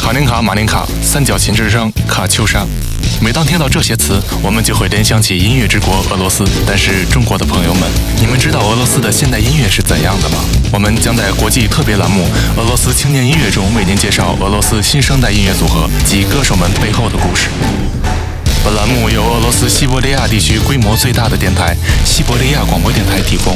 [0.00, 2.66] 卡林卡、马林卡、三角琴之声、卡秋莎。
[3.20, 6.42] 每当听到这些词，我们就会联想起音乐之国俄罗斯。
[6.66, 7.82] 但是，中国的朋友们，
[8.18, 10.42] 你们知道俄罗斯的现代音乐是怎样的吗？
[10.72, 12.24] 我们将在国际特别栏目
[12.60, 17.48] 《俄罗斯青年音乐》中为您介绍俄罗斯新生代音乐组合及歌手们背后的故事。
[18.64, 23.54] 本栏目由俄罗斯西伯利亚地区规模最大的电台——西伯利亚广播电台提供。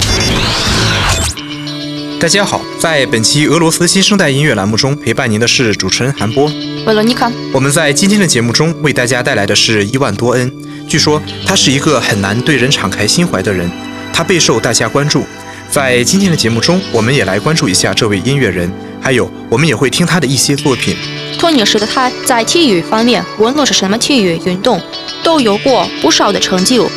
[2.21, 6.53] 大家好，在本期俄罗斯新生代音乐栏目中，陪伴您的是主持人韩波。
[6.87, 10.53] 维罗妮卡，我们在今天的节目中为大家带来的是伊万多恩。
[10.87, 13.71] 据说他是一个很难对人敞开心怀的人，
[14.13, 15.25] 他备受大家关注。
[15.71, 20.95] 在今天的节目中，我们也来关注一下这位音乐人，还有我们也会听他的一些作品。
[21.39, 24.81] 童年时的他在体育方面，无论是什么体育运动，
[25.23, 26.89] 都有过不少的成就。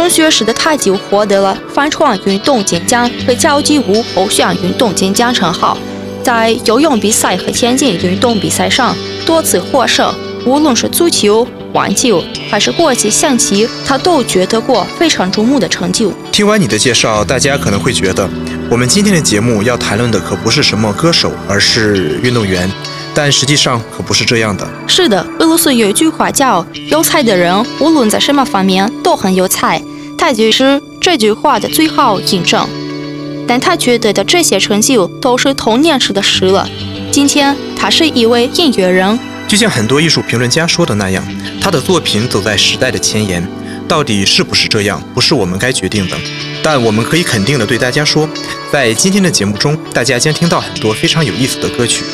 [0.00, 5.76] 中学时的他就获得了帆船运动健将和交际舞偶像运动健将称号，
[6.24, 10.10] 在游泳比赛和田径运动比赛上多次获胜。
[10.46, 16.10] 无论是足球、网球还是国际象棋，他都取得过非常瞩目的成就。
[16.32, 18.26] 听完你的介绍，大家可能会觉得，
[18.70, 22.70] 我们今天的节目要谈论的可不是什么歌手，而是运动员。
[23.12, 24.66] 但实际上可不是这样的。
[24.86, 29.82] 是的，俄罗斯有一句话叫“有才的人无论在什么方面都很有才”，
[30.20, 32.68] 他就是这句话的最好印证。
[33.48, 36.68] 但他觉得的这些成就都是童年时的事了。
[37.10, 41.24] 今天他是一位音乐人，就像很多艺术评论家说的那样，
[41.58, 43.42] 他的作品走在时代的前沿。
[43.88, 46.16] 到底是不是这样，不是我们该决定的。
[46.62, 48.28] 但我们可以肯定的对大家说，
[48.70, 52.04] 在今天的节目中，大家将听到很多非常有意思的歌曲。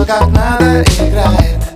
[0.00, 1.69] Все как надо играет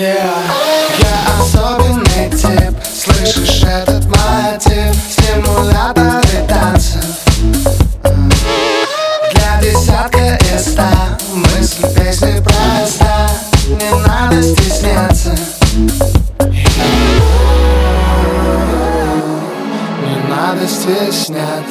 [0.00, 0.32] Yeah,
[0.98, 2.74] я особенный тип.
[2.82, 4.96] Слышишь этот мотив?
[5.10, 7.04] Стимуляторы танцев.
[9.34, 10.90] Для десятка из ста.
[11.34, 13.28] Мысль песни проста.
[13.68, 15.36] Не надо стесняться.
[20.00, 21.69] Не надо стесняться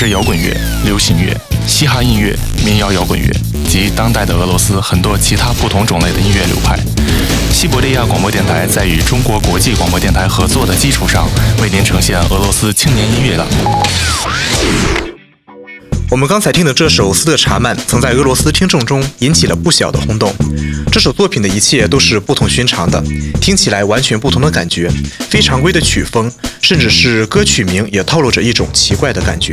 [0.00, 1.36] 是摇滚乐、流行乐、
[1.66, 2.32] 嘻哈音乐、
[2.64, 3.28] 民谣摇滚乐
[3.68, 6.78] 及当代的俄罗斯很多其他不同种类的音乐流派。
[7.52, 11.28] 西伯利亚广播电台在与中国国际广播电台合作的基础上，
[11.60, 13.44] 为您呈现俄罗斯青年音乐的。
[16.08, 20.32] 我们刚才听的这首《斯特查曼》曾在俄罗斯听众中引起了不小的轰动。
[20.92, 23.02] 这首作品的一切都是不同寻常的，
[23.40, 24.88] 听起来完全不同的感觉，
[25.28, 26.30] 非常规的曲风，
[26.62, 29.52] 甚至是歌曲名也透露着一种奇怪的感觉。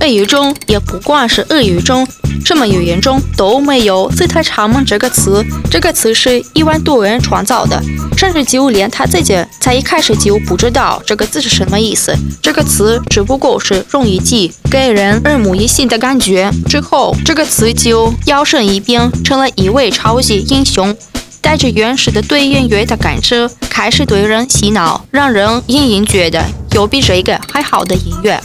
[0.00, 2.06] 俄语中也不光是俄语中，
[2.44, 5.44] 什么语言中都没有“斯特查曼”这个词。
[5.70, 7.80] 这个词是伊万多人创造的，
[8.16, 12.12] 甚至就连他自己在一开始就不知道这个字是什么意思。
[12.42, 16.50] 这个词只不过是容易记，给人耳目一新的感觉。
[16.68, 20.96] 之后，这个词就摇身一变成了一位超级英雄。
[21.40, 26.40] 带着原始的对音乐的感知，开始对人洗脑，让人隐隐觉得
[26.70, 28.40] 有比这个还好的音乐。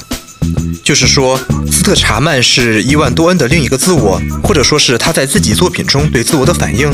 [0.88, 1.38] 就是说，
[1.70, 6.90] 斯特查曼是伊万多恩的另一个自我，或者说是他在自己作品中对自我的反应。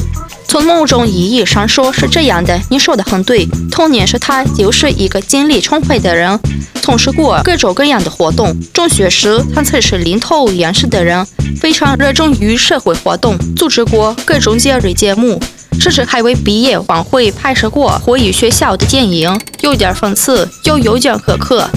[0.48, 3.48] 从某种意义上说是这样的，你说的很对。
[3.69, 6.40] 童年时他就是一个精力充沛的人，
[6.81, 8.60] 从事过各种各样的活动。
[8.74, 11.24] 中学时他曾是领头羊式的人，
[11.62, 15.40] 非常热衷于社会活动，组织过各种节日节目，
[15.80, 21.70] 甚至还为毕业晚会拍摄过回忆学校的电影，有点讽刺，又有点苛刻。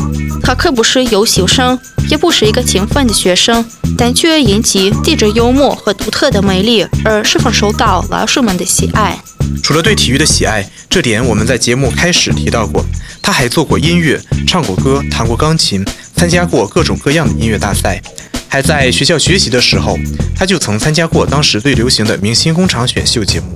[0.42, 1.78] 他可不是优秀生，
[2.08, 3.64] 也不是一个勤奋的学生，
[3.98, 9.18] 但却因其地质幽默和独特的魅力而十分受到老师们的喜爱。
[9.62, 12.84] 除了对体育的喜爱，这点我们在节目开始提到过。
[13.22, 15.84] 他还做过音乐，唱过歌，弹过钢琴，
[16.14, 18.00] 参加过各种各样的音乐大赛。
[18.48, 19.98] 还在学校学习的时候，
[20.36, 23.46] 他就曾参加过当时最流行的明星工厂选秀节目，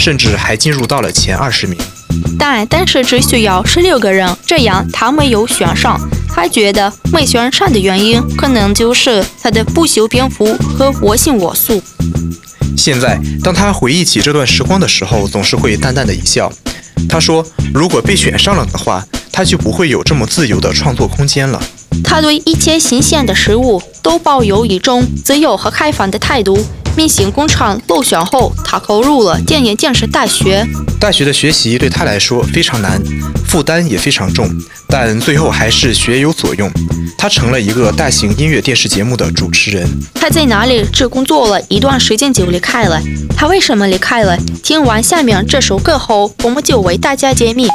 [0.00, 1.78] 甚至还进入到了前二十名。
[2.38, 6.00] 但当时只需要十六个人，这样他没有选上。
[6.32, 11.82] 他觉得没选上的原因，可能就是他的不修边幅和我行我素。
[12.76, 16.50] 现在，当他回忆起这段时光的时候，总是会淡淡的一笑。
[17.08, 17.44] 他说
[17.74, 21.60] ：“如果被选上了的话，他就不会有这么自由的创作空间了。”
[22.04, 26.64] 他对一切新鲜的事物都抱有一种自由和开放的态度。
[26.96, 30.66] 明星工厂落选后，他考入了电影建设大学。
[30.98, 33.00] 大学的学习对他来说非常难，
[33.46, 34.48] 负担也非常重，
[34.86, 36.70] 但最后还是学有所用。
[37.16, 39.88] 他成了一个大型音乐电视节目的主持人。
[40.14, 43.00] 他在哪里只工作了一段时间就离开了。
[43.36, 44.36] 他为什么离开了？
[44.62, 47.68] 听完下面这首歌后，我们就为大家揭秘。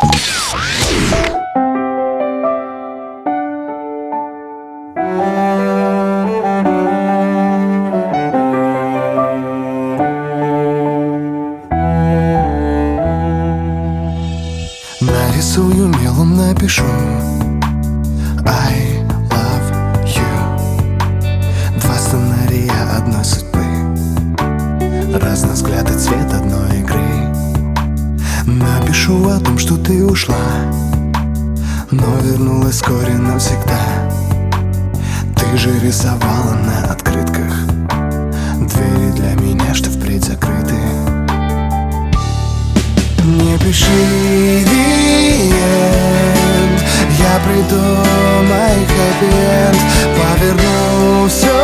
[47.45, 49.79] Придумай хэппи-энд
[50.17, 51.59] Поверну все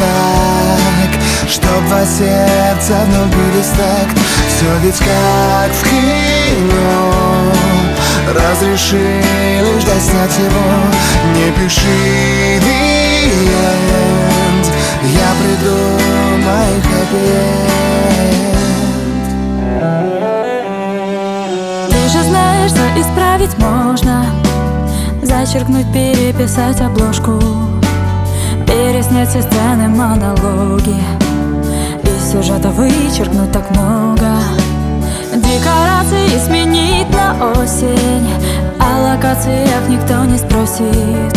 [0.00, 1.10] так
[1.48, 4.16] Чтоб два сердца вновь бились в такт
[4.48, 7.52] Все ведь как в кино
[8.28, 9.20] Разреши
[9.60, 10.66] лишь дай снять его
[11.34, 12.92] Не пиши the
[13.92, 14.64] end
[15.04, 17.82] Я придумай хэппи-энд
[21.90, 24.42] Ты же знаешь, что исправить можно
[25.32, 27.40] Зачеркнуть, переписать обложку.
[28.66, 30.94] Переснять все сцены, монологи.
[32.02, 34.30] Из сюжета вычеркнуть так много.
[35.34, 38.28] Декорации сменить на осень.
[38.78, 41.34] О локациях никто не спросит.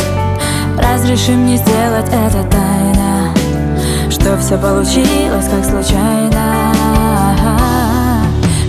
[0.78, 3.34] Разреши мне сделать это тайно.
[4.10, 6.74] Что все получилось как случайно.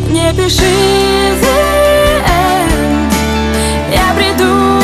[0.09, 0.71] Не пиши
[3.92, 4.76] Я придумаю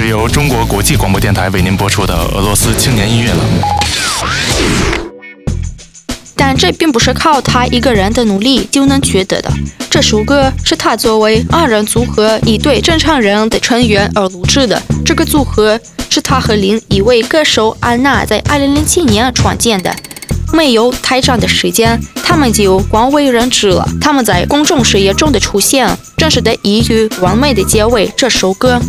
[0.00, 3.60] 是由中国国际广播电台为您播出的俄罗斯青年音乐栏目。
[6.36, 9.52] 但这并不是靠他一个人的努力就能取得的。
[9.90, 14.80] 这首歌是他作为二人组合一对正常人的成员而录制的。
[15.04, 15.78] 这个组合
[16.08, 19.92] 是他和另一位歌手安娜在2007年创建的。
[20.52, 23.86] 没有太长的时间，他们就广为人知了。
[24.00, 28.80] 他们在公众视野中的出现，正是得益于完美的结尾这首歌。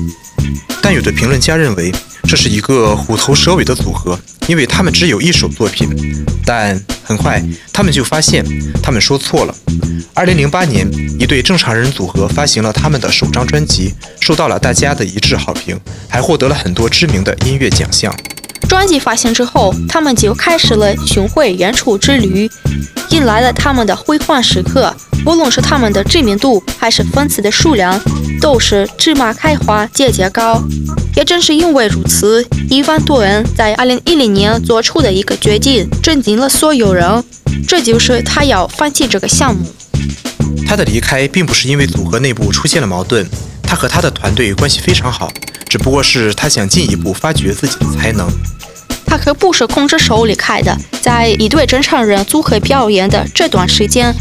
[0.82, 1.92] 但有的评论家认为
[2.24, 5.90] 这是一个虎头蛇尾的组合，因为他们只有一首作品。
[6.46, 8.44] 但很快他们就发现
[8.82, 9.56] 他们说错了。
[10.16, 18.16] 2008年，一对正常人组合发行了他们的首张专辑，受到了大家的一致好评，还获得了很多知名的音乐奖项。
[18.70, 22.50] 专辑发行之后，他们就开始了巡回演出之旅，
[23.10, 24.96] 迎来了他们的辉煌时刻。
[25.26, 28.00] 无论是他们的知名度，还是粉丝的数量，
[28.40, 30.62] 都是芝麻开花节节高。
[31.16, 37.24] 也正是因为如此，伊万多恩在2010年做出的一个决定，震惊了所有人，
[37.68, 39.66] 这就是他要放弃这个项目。
[40.68, 43.28] 他的离开并不是因为组合内部出现了矛盾，
[43.64, 45.30] 他和他的团队关系非常好，
[45.70, 48.28] 只不过是他想进一步发掘自己的才能。
[49.06, 54.14] 他可不是空着手离开的，在一对正常人组合表演的这段时间，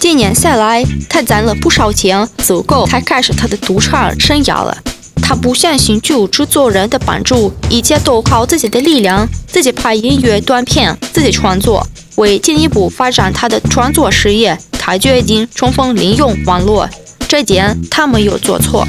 [0.00, 4.76] 几年下来，他攒了不少钱，足够他开始他的赌场生涯了。
[5.22, 11.86] 他不相信旧制作人的帮助，一切都靠自己的力量，自己拍音乐短片，自己创作。
[12.16, 16.88] 为进一步发展他的创作事业，他决定充分利用网络，
[17.26, 18.86] 这点他没有做错。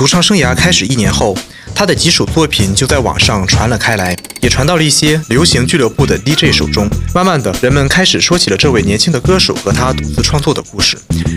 [0.00, 1.36] 独唱生涯开始一年后，
[1.74, 6.88] 他的几首作品就在网上传了开来，也传到了一些流行俱乐部的 DJ 手中。
[7.14, 10.96] 慢慢的，人们开始说起了这位年轻的歌手和他独自创作的故事。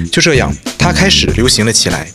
[0.10, 2.08] 就这样，他开始流行了起来。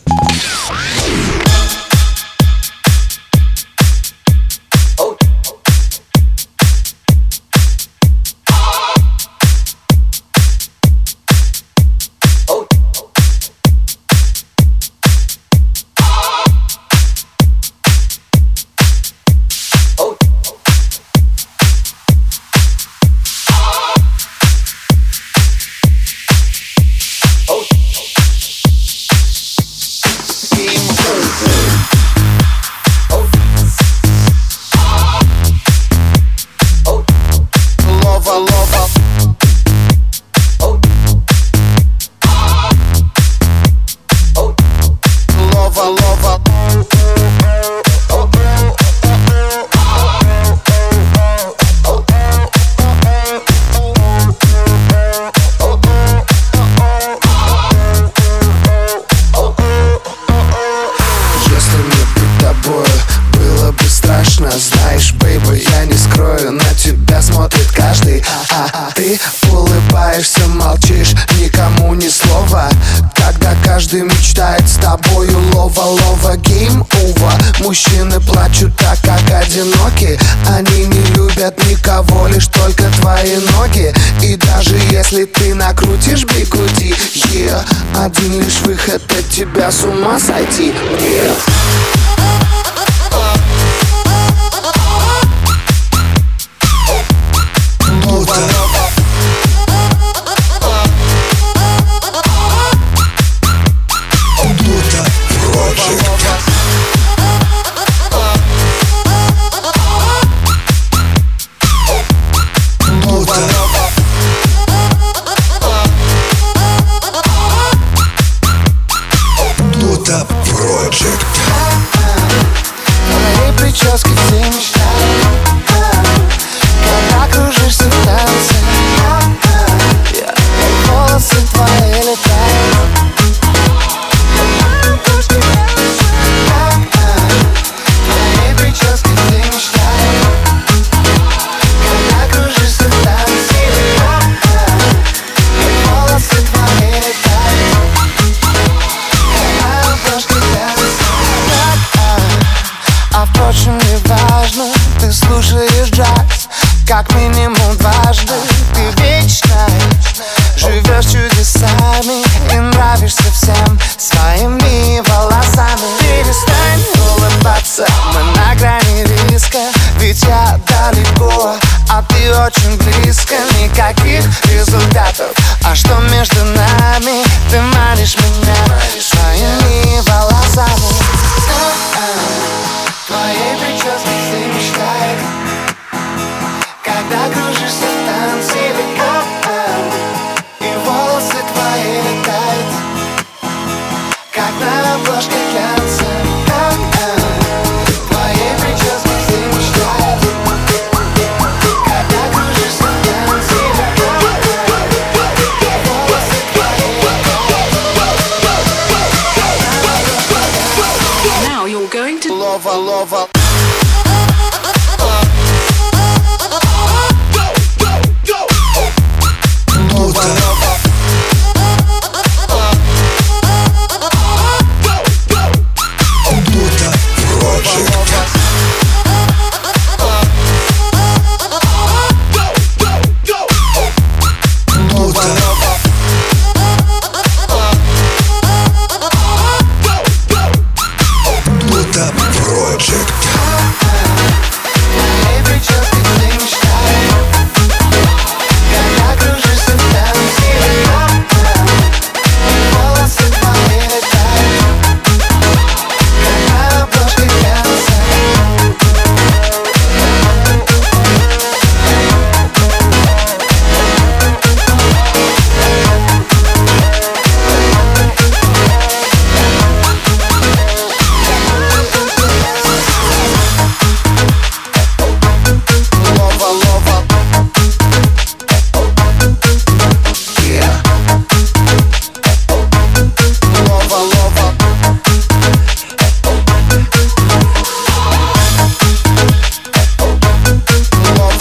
[77.69, 80.19] Мужчины плачут так, как одиноки.
[80.47, 83.93] Они не любят никого, лишь только твои ноги.
[84.23, 86.95] И даже если ты накрутишь бигуди
[87.31, 87.63] yeah,
[87.95, 90.73] Один лишь выход от тебя с ума сойти.
[90.97, 92.68] Yeah.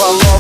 [0.09, 0.38] alone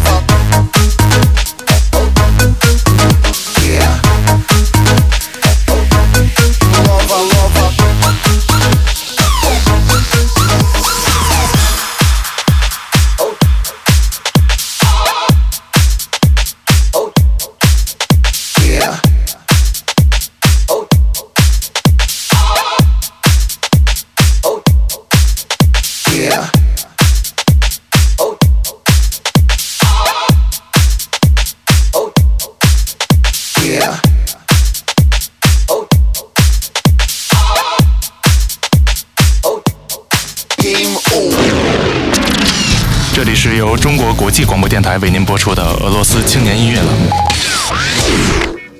[44.88, 46.90] 台为您播出的俄罗斯青年音乐了。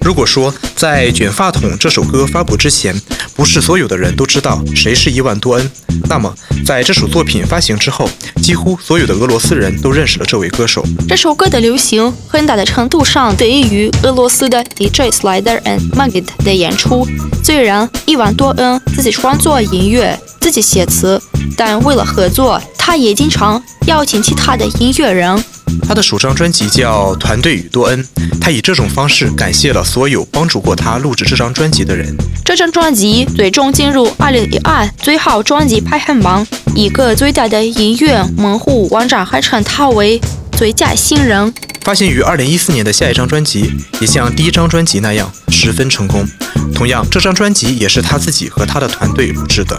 [0.00, 2.98] 如果说在《卷发筒》这首歌发布之前，
[3.34, 5.70] 不是所有的人都知道谁是伊万多恩，
[6.08, 8.08] 那么在这首作品发行之后，
[8.42, 10.82] 几乎所有的俄罗斯人都认识了这位歌手。
[11.06, 17.06] 这首歌的流行很大的程度上得益于俄罗斯的 DJ Slider and Magid 的演出。
[17.44, 21.20] 虽然伊万多恩自己创作音乐、自己写词，
[21.56, 25.44] 但为了合作，他也经常邀请其他的音乐人。
[25.86, 28.02] 他的首张专辑叫《团队与多恩》，
[28.40, 32.14] 他以这种方式感谢了所有帮助过他录制这张专辑的人。
[32.44, 40.20] 这张专辑最终进入2012最好专辑排行榜，一个最大的音乐门户网站还称他为
[40.52, 41.52] 最佳新人。
[41.82, 46.26] 发行于2014年的下一张专辑，也像第一张专辑那样十分成功。
[46.74, 49.78] 同样，这张专辑也是他自己和他的团队录制的。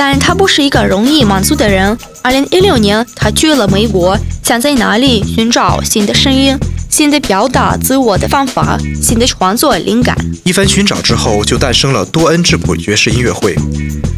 [0.00, 1.98] 但他不是一个容易满足的人。
[2.22, 6.56] 二零一六年，他去了美国，想在哪里寻找新的声音、
[6.98, 10.16] 新的表达自我的方法、新的创作灵感。
[10.42, 13.54] 一番寻找之后，就诞生了多恩质朴爵士音乐会。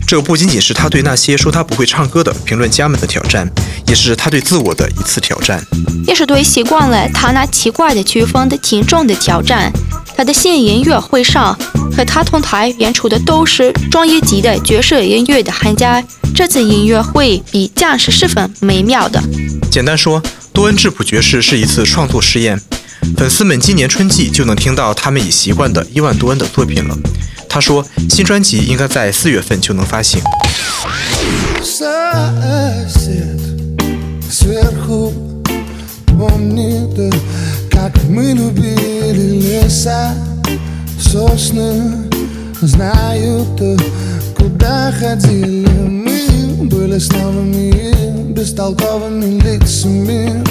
[0.06, 3.46] 这不仅仅是他对那些说他不会唱歌的评论家们的挑战，
[3.86, 5.62] 也是他对自我的一次挑战。
[6.06, 9.70] 也是对习惯了他那奇怪的曲风的听众的挑战。
[10.16, 11.54] 他的新音乐会上，
[11.94, 16.02] 和他同台演出的都是专业级的爵士音乐的行家。
[16.34, 19.22] 这次音乐会比将是十分美妙的。
[19.70, 20.22] 简单说，
[20.53, 22.59] 多恩质朴爵士是一次创作试验。
[23.17, 26.97] 粉丝们今年春季就能听到他们已习惯的伊万多恩的作品了。
[27.47, 30.21] 他说，新专辑应该在四月份就能发行。
[31.63, 33.39] сосед
[34.29, 35.13] сверху
[36.17, 37.13] Помнит,
[37.69, 40.15] как мы любили леса
[40.97, 42.09] Сосны
[42.61, 43.59] знают,
[44.37, 46.08] куда ходили мы
[46.60, 50.44] Были с новыми бестолковыми лицами.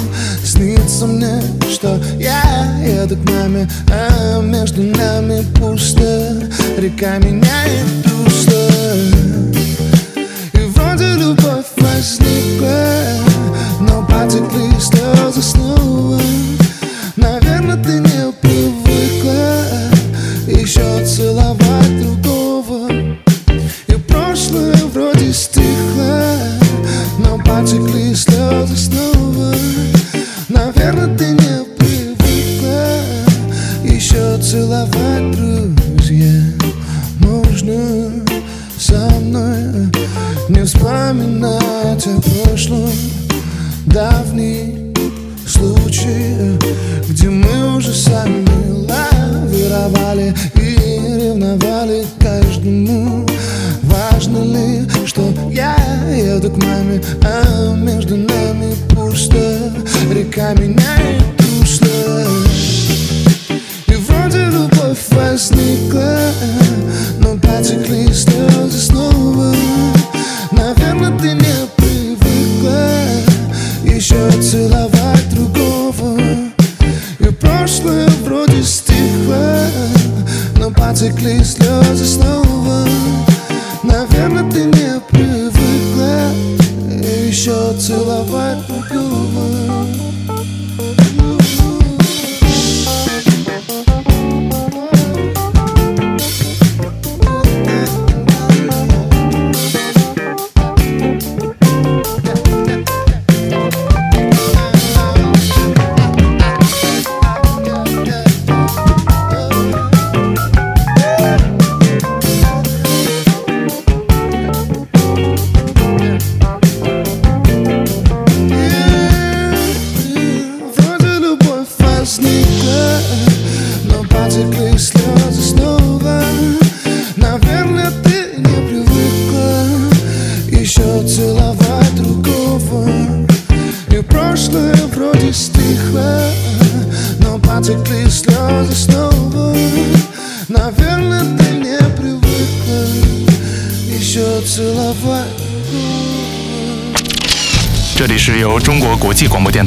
[0.44, 1.42] Снится мне,
[1.72, 2.42] что я
[2.84, 8.70] еду к маме А между нами пусто Река меняет русло
[10.54, 12.96] и вроде любовь возникла
[13.80, 16.20] Но потекли слезы снова
[17.16, 19.66] Наверное, ты не привыкла.
[20.48, 21.49] Еще целовать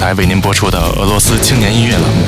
[0.02, 2.26] 台为您播出的俄罗斯青年音乐栏目。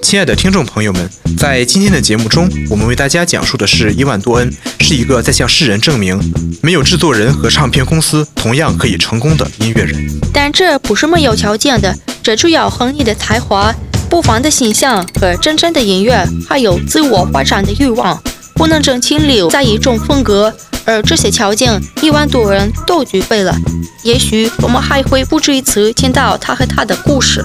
[0.00, 6.18] 亲爱的听众朋友们，在今天的节目中，我们为大家讲述的是伊万多恩是一个在向世人证明，
[6.62, 10.02] 没有制作人和唱片公司同样可以成功的音乐人。
[10.32, 13.70] 但这不是没有条件的，这主要和你的才华、
[14.08, 18.18] 不凡的形象和真正的音乐，还有自我发展的欲望，
[18.54, 20.54] 不能整清留在一种风格。
[20.86, 23.56] 而这些条件，一万多人都具备了。
[24.02, 27.44] 也许我们还会不止一次听到他和他的故事。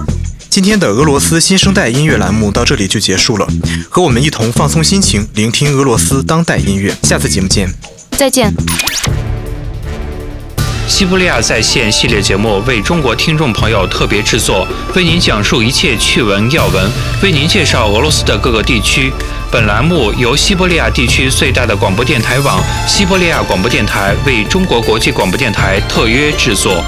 [0.49, 3.47] 今天的俄罗斯新生代音乐栏目到这里就结束了，
[3.87, 6.93] 和我们一同放松心情，聆听俄罗斯当代音乐。
[7.03, 7.69] 下次节目见。
[8.17, 8.53] 再见。
[10.89, 19.13] 西伯利亚在线系列节目为中国听众朋友特别制作，为您讲述一切趣闻要闻，为您介绍俄罗斯的各个地区。
[19.51, 26.83] 本栏目由西伯利亚地区最大的广播电台网——西伯利亚广播电台为中国国际广播电台特约制作。